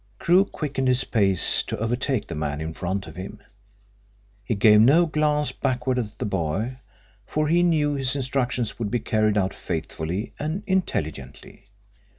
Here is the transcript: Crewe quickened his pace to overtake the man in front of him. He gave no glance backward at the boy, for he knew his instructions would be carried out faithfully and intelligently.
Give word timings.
Crewe 0.17 0.45
quickened 0.45 0.87
his 0.87 1.03
pace 1.03 1.61
to 1.61 1.77
overtake 1.77 2.25
the 2.25 2.33
man 2.33 2.59
in 2.59 2.73
front 2.73 3.05
of 3.05 3.15
him. 3.15 3.37
He 4.43 4.55
gave 4.55 4.81
no 4.81 5.05
glance 5.05 5.51
backward 5.51 5.99
at 5.99 6.17
the 6.17 6.25
boy, 6.25 6.79
for 7.27 7.47
he 7.47 7.61
knew 7.61 7.93
his 7.93 8.15
instructions 8.15 8.79
would 8.79 8.89
be 8.89 8.97
carried 8.99 9.37
out 9.37 9.53
faithfully 9.53 10.33
and 10.39 10.63
intelligently. 10.65 11.67